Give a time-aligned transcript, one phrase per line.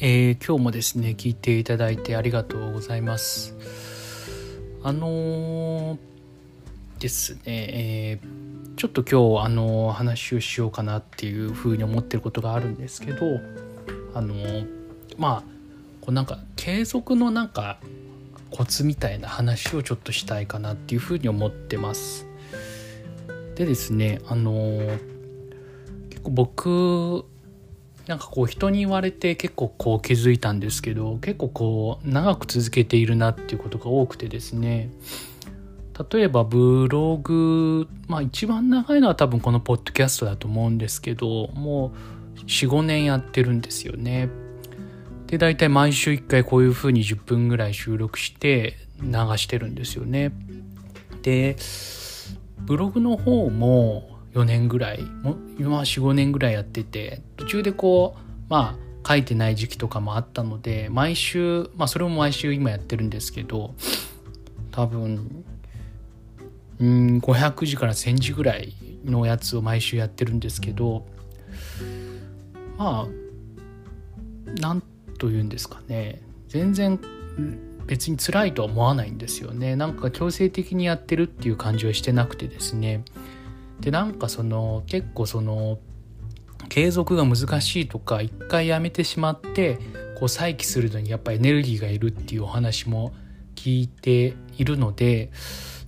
[0.00, 3.56] えー、今日もですね聞いていただいてありがとうございます。
[4.84, 5.98] あのー、
[7.00, 13.40] ですね、えー、ちょっと今日あの話をしようかなっていうふうに思ってることがあるんですけど
[14.14, 14.34] あの
[15.16, 15.42] まあ
[16.00, 17.80] こうなんか継続のなんか
[18.52, 22.24] コツみたいな話をちょっとしたいかなっていうふうに思ってます。
[23.56, 24.52] でですねあの
[26.08, 27.24] 結構僕
[28.08, 34.90] なんかこう人に言われて結構こう気づいたんですけど結構こう長く続けているなっていうことが多くてですね
[36.10, 41.92] 例えばブログまあ一番長いのは多分このポッドキャストだと思うんですけども
[42.36, 44.30] う45年やってるんですよね。
[45.26, 50.32] で大体毎週1回こういうふうに10分ぐらい収録して流してるんですよね。
[51.22, 51.56] で
[52.60, 63.74] ブログの方も4年ぐらいも今45年ぐらいやってて途中でこうまあ書いてない時期とかもあったので毎週まあそれも毎週今やってるんですけど
[64.70, 65.44] 多分
[66.78, 71.06] うん500字から1000字ぐらいのやつを毎週やってるんですけど
[72.76, 74.82] まあなん
[75.18, 76.22] と言うんですかね。
[76.48, 76.98] 全然
[77.86, 79.76] 別に辛いとは思わないんですよね。
[79.76, 83.04] なんか強制的にやってるっていう感じはしてなくてですね。
[83.80, 85.78] でなんかその結構その
[86.68, 89.78] 継続が難しいとか一回やめてしまって
[90.18, 93.14] こう再起するのにやっぱエネルギーがいるっていうお話も
[93.54, 95.30] 聞いているので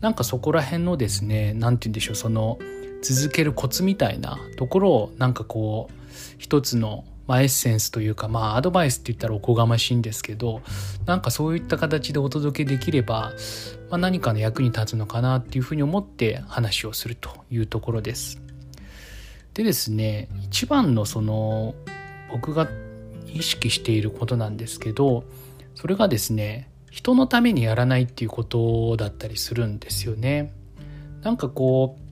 [0.00, 2.58] なんかそこら辺のですね何て言うんでしょうその
[3.02, 5.94] 続けるコツみたいなところをなんかこう
[6.38, 10.62] 一つのまあ、エッセンスというか、まあ、アドバイスって言ったらおこがましいんですけど
[11.04, 13.32] なんかそういった形でお届けできれば、
[13.90, 18.40] まあ、何かの役に立つのかなっていうふうに思って話をするというところです。
[19.52, 21.74] でですね一番のその
[22.30, 22.68] 僕が
[23.26, 25.24] 意識していることなんですけど
[25.74, 30.52] それがですね人のためにやらないっていうことだったりするんですよね。
[31.22, 32.07] なんかこう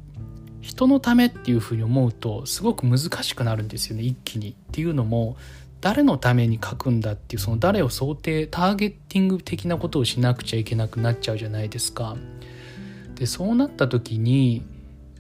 [0.61, 4.51] 人のためっていうふうに思うとすごく難しくなるんですよね一気に。
[4.51, 5.37] っていうのも
[5.81, 12.17] 誰のために書くんだっていうその誰を想定ターゲッティング的なことをしなくちゃいけなくなっちゃうじゃないですか。
[13.15, 14.63] でそうなった時に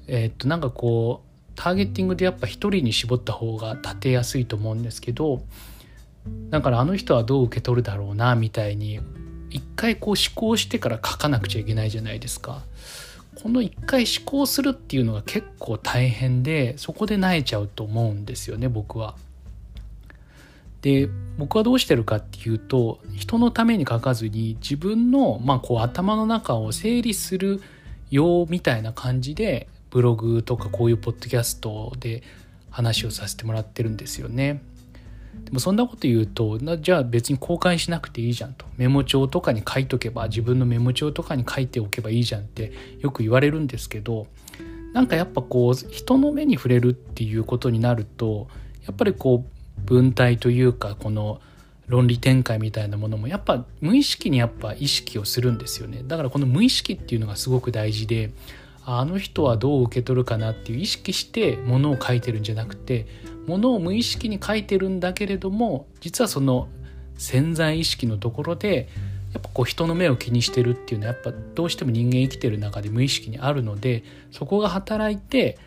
[0.06, 5.42] えー、っとなんかこうターゲッティングでやっぱ一人に絞った方が立てやすいと思うんですけど
[6.50, 9.00] だからあの人はどう受け取るだろうなみたいに
[9.50, 12.62] 一回こう思考してから書かなくちゃいけないじゃないですか。
[13.42, 19.16] この一回思考するっていうのが結構大変でそこで萎えちゃうと思うんですよね僕は。
[20.82, 27.60] で僕はどうしてるかっていうと人のために書かずに自分の、まあ、こう頭の中を整理する
[28.10, 32.22] ようみたいな感じでブログとかこういうポッドキャストで
[32.70, 34.62] 話をさせてもらってるんですよね。
[35.44, 38.66] でもそんなこと言うとじゃあ別に公開しなくていいじゃんと。
[38.76, 44.26] メモ帳とかに書いとけば自分のメモ帳とかに書いておけばいいじゃんってよく言われるんですけど
[44.92, 48.48] なんかやっぱこう人の目に触れるっていうことになると
[48.86, 51.40] やっぱりこう文体というかこの
[51.86, 56.02] 論理展開みたいなものもやっぱ無意識にやっぱ意識をするんですよね。
[56.04, 58.32] だからこの無意識っていうのがすごく大事で
[58.84, 63.06] あの人はどう受け取るかなっていう意識してものを書いてるんじゃなくて
[63.46, 66.68] ものを無意識に書いてるんだけれども実はその
[67.16, 68.88] 潜在意識のところで
[69.32, 75.58] やっぱこう人の目を気にしてるっていうのはやっぱどうしても人間生きてる中で無意識にあるのでそこが働いて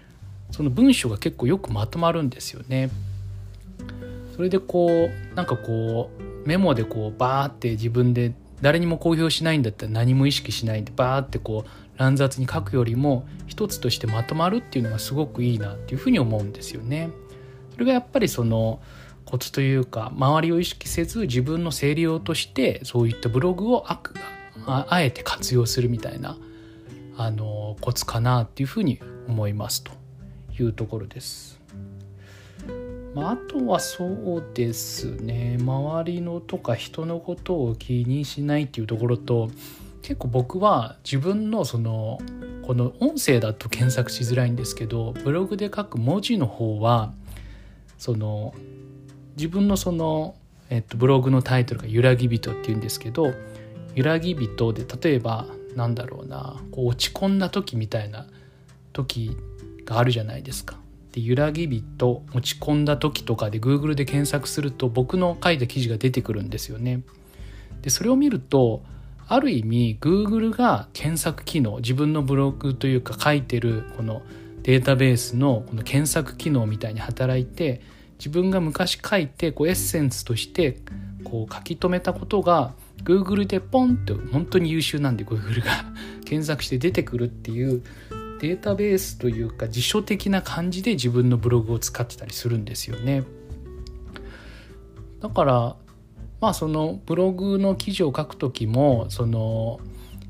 [0.51, 2.89] その文章が結構よくまとまるんですよね。
[4.35, 17.09] それでこうなんかこうメモでこうバーって自分で誰にも公表しないんだったら何も意識しないでバーってこう乱雑に書くよりも一つとしてまとまるっていうのがすごくいいなっていうふうに思うんですよね。
[17.79, 18.81] それがやっぱりその
[19.23, 24.01] コツというか周りを意識せず自分の整理用としてそういったブログをあ
[24.65, 26.35] あえて活用するみたいな
[27.15, 28.99] あのコツかなっていうふうに
[29.29, 29.93] 思いますと
[30.59, 31.57] いうところです。
[33.15, 39.49] まあ、あとはそうですね周りのとか人のことを気にしないっていうところと
[40.01, 42.19] 結構僕は自分のその
[42.67, 47.13] この音声だと検索しづらいんですけどブログで書く文字の方は
[47.99, 48.55] その
[49.35, 50.35] 自分のその、
[50.69, 53.33] えっと、ブログのタイトルが「揺らぎ人」っていうんですけど
[53.93, 58.25] 揺らぎ人で例えばなんだろうなこう落ち込んだ時みたいな
[58.93, 59.37] 時
[59.85, 60.79] があるじゃないですか。
[61.11, 67.01] で揺らぎ人落ち込んだ時とかで Google で検索すると僕の書いた記事が出てくるんですよね。
[67.81, 68.83] でそれを見ると
[69.27, 74.21] ある意味 Google が検索機能自分のブログというか書いてるこの
[74.63, 77.81] データベースのこの検索機能みたいに働いて
[78.17, 80.77] 自分が昔書いてこうエッセンスとして
[81.23, 82.73] こう書き留めたことが
[83.03, 85.71] Google でポンと本当に優秀なんで Google が
[86.25, 87.81] 検索して出てくるっていう
[88.41, 93.23] データベースというか辞書的な感じで自分のブログを使ってたりするんですよね。
[95.21, 95.75] だから
[96.41, 99.79] まあそのブログの記事を書く時もその、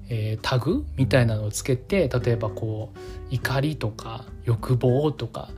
[0.09, 5.49] えー、タグみたいなのをつけて例えばこう怒りとか欲望とか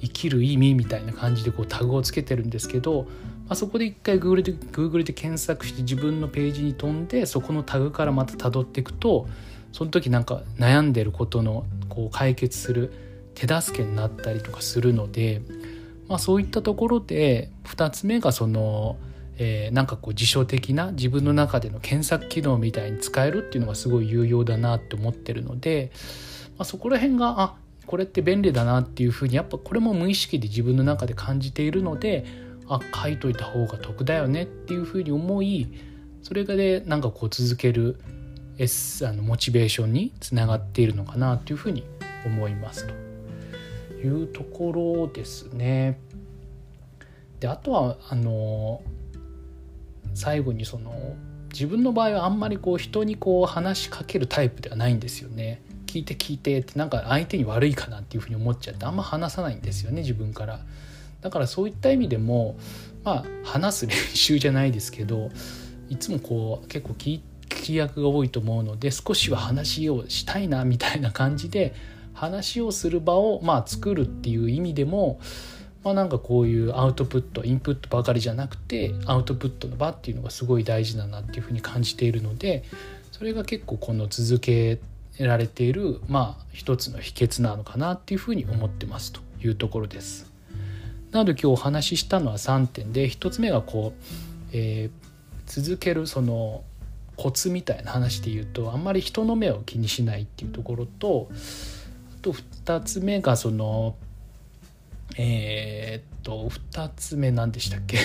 [0.00, 3.08] 生きる意味みたいな感じでこうタグをつけてるんですけど、ま
[3.50, 9.28] あ、そこで一回 Google で Google で検索して自分のページに飛んでそこのタグからまた辿っていくと
[9.72, 12.92] その時なんか悩んでることのこう解決する
[13.34, 15.42] 手助けになったりとかするので、
[16.08, 18.96] まあ、そういったところで2つ目がその、
[19.38, 25.90] えー、なんかこう辞書的な自分の中での検索機能みたいに使えるっていうのがすごい有用だなって思ってるので、
[26.58, 27.54] まあ、そこら辺があ
[27.86, 32.24] これって便利だなっていうふうにやっぱこれも無意識で自分の中で感じているので
[32.68, 35.72] あ書いといた方が得だよねっていうふうに思い
[36.22, 37.98] それがでなんかこう続ける
[38.58, 41.84] S あのモチベーションにつながっているのかなというふうに
[42.24, 42.94] 思いますと
[43.96, 45.98] いうところですね。
[47.40, 48.82] であとはあの
[50.14, 51.16] 最後にその
[51.52, 55.62] 自分の場合はあんまりこう人にこう話しかけるタイプではないんですよね。
[55.86, 60.60] 聞いて聞いてってなんか相手に悪いかなっていうふうに思っちゃってあんま話さないんですよね自分から。
[61.20, 62.56] だからそういった意味でも
[63.04, 65.30] まあ話す練習じゃないですけど
[65.88, 71.74] いつもこう結構聞き役が多いと思うので少しは話をしたいなみたいな感じで
[72.14, 75.20] 話をする場をまあ作るっていう意味でも
[75.84, 82.62] まあなんかこういうアウトプットインプットばかりじゃなくてアウトプットの場っていうのがすごい大事だなっていうふうに感じているので
[83.10, 84.80] それが結構この続け
[85.18, 90.30] られているまあ一つの秘訣なのかなっていうふうに思ってますというところです。
[91.10, 94.02] なので今日お話ししたのは3点で1つ目がこう、
[94.52, 94.90] えー、
[95.46, 96.64] 続けるその
[97.16, 103.94] コツみたいな話で言うとあんまり人の目を気にしないっていうところとあと2つ目がその
[105.18, 107.98] えー、っと2つ目何でしたっけ？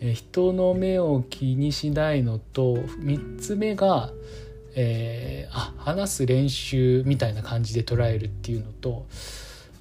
[0.14, 4.10] 人の目を気にしないのと3つ目が、
[4.74, 9.06] えー、あ話す練習みたいな感じで捉えるっていうのと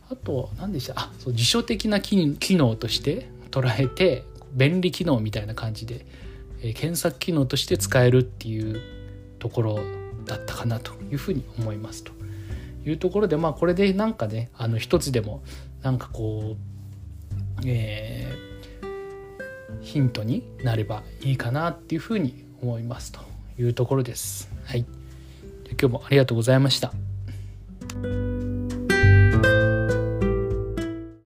[0.10, 0.94] あと何でした？
[0.96, 6.06] あそう辞書的な機能として捉えて便利機能みたいな感じで、
[6.62, 8.80] えー、検索機能として使えるっていう
[9.40, 9.80] ところ
[10.26, 12.12] だったかなというふうに思いますと
[12.86, 15.42] いうところでまあこれでなんかねあの一つでも
[15.82, 23.20] なんかこう、えー、ヒントになればいいかなっていうふうに思いますと
[23.60, 24.50] いうところです。
[24.66, 24.86] はい、
[25.72, 27.11] 今日もありがとうございました。